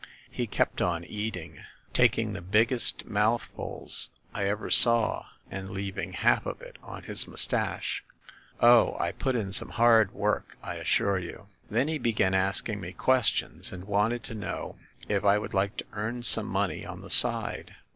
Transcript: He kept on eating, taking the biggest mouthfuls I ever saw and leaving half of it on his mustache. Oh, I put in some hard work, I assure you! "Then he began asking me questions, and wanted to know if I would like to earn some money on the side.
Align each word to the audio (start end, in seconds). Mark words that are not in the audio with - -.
He 0.31 0.47
kept 0.47 0.81
on 0.81 1.03
eating, 1.03 1.59
taking 1.93 2.33
the 2.33 2.41
biggest 2.41 3.05
mouthfuls 3.05 4.09
I 4.33 4.45
ever 4.45 4.71
saw 4.71 5.27
and 5.51 5.69
leaving 5.69 6.13
half 6.13 6.47
of 6.47 6.59
it 6.63 6.77
on 6.81 7.03
his 7.03 7.27
mustache. 7.27 8.03
Oh, 8.59 8.97
I 8.99 9.11
put 9.11 9.35
in 9.35 9.51
some 9.51 9.69
hard 9.69 10.11
work, 10.11 10.57
I 10.63 10.77
assure 10.77 11.19
you! 11.19 11.49
"Then 11.69 11.87
he 11.87 11.99
began 11.99 12.33
asking 12.33 12.81
me 12.81 12.93
questions, 12.93 13.71
and 13.71 13.83
wanted 13.83 14.23
to 14.23 14.33
know 14.33 14.77
if 15.07 15.23
I 15.23 15.37
would 15.37 15.53
like 15.53 15.77
to 15.77 15.85
earn 15.93 16.23
some 16.23 16.47
money 16.47 16.83
on 16.83 17.01
the 17.01 17.11
side. 17.11 17.75